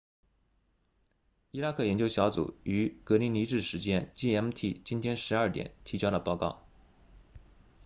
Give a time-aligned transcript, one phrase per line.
[1.51, 6.65] 伊拉克研究小组于格林尼治时间 gmt 今天12点提交了报告